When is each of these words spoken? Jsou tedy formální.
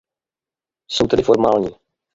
Jsou 0.91 1.07
tedy 1.07 1.23
formální. 1.23 1.69